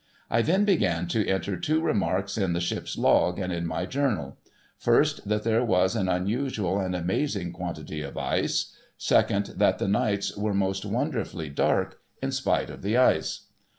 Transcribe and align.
I 0.31 0.41
then 0.41 0.65
began 0.65 1.07
to 1.09 1.27
enter 1.27 1.59
two 1.59 1.79
remarks 1.79 2.35
in 2.35 2.53
the 2.53 2.59
ship's 2.59 2.97
Log 2.97 3.37
and 3.37 3.53
in 3.53 3.67
my 3.67 3.85
Journal; 3.85 4.35
first, 4.75 5.29
that 5.29 5.43
there 5.43 5.63
was 5.63 5.95
an 5.95 6.09
unusual 6.09 6.79
and 6.79 6.95
amazing 6.95 7.53
quantity 7.53 8.01
of 8.01 8.17
ice; 8.17 8.75
second, 8.97 9.53
that 9.57 9.77
the 9.77 9.87
nights 9.87 10.35
were 10.35 10.55
most 10.55 10.85
wonder 10.87 11.23
fully 11.23 11.49
dark, 11.49 11.99
in 12.19 12.31
spite 12.31 12.71
of 12.71 12.81
the 12.81 12.97
ice. 12.97 13.41